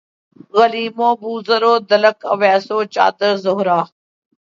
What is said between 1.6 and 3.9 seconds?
و دلق اویس و چادر زہرا